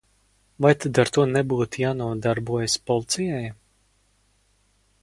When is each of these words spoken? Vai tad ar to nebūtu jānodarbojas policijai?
Vai 0.65 0.71
tad 0.85 0.99
ar 1.03 1.11
to 1.17 1.25
nebūtu 1.33 1.83
jānodarbojas 1.83 2.79
policijai? 2.89 3.45